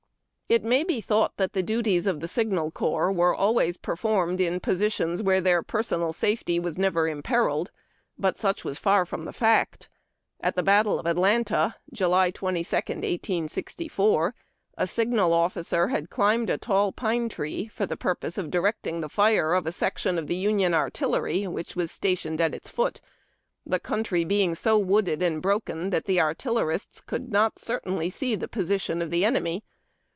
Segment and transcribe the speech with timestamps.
[0.53, 4.59] It may be thought that the duties of the Signal Corps were always performed in
[4.59, 6.59] positions where their personal TALKING FLAGS AND TORCHES.
[6.59, 7.71] 405 safety was never imperilled.
[8.19, 9.87] But such was far from the fact.
[10.41, 14.35] At the battle of Atlanta, July 22, 1864,
[14.77, 18.99] a signal offi cer had climbed a tall pine tree, for the purpose of directing
[18.99, 22.99] the fire of a section of Union artillery, which was stationed at its foot,
[23.65, 28.49] the country being so wooded and broken that the artillerists could not certainly see the
[28.49, 29.63] position of the enemy.